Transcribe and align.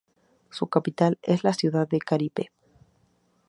Su 0.49 0.65
capital 0.65 1.19
es 1.21 1.43
la 1.43 1.53
ciudad 1.53 1.87
de 1.87 1.99
Caripe. 1.99 2.51